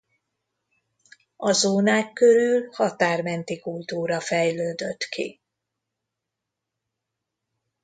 [1.35, 5.39] A Zónák körül határmenti kultúra fejlődött ki.